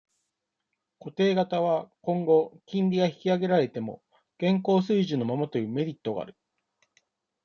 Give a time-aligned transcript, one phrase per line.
[0.99, 4.01] 固定型は、今後、金利が引き上げられても、
[4.41, 6.35] 現行水準のままというメリットがある。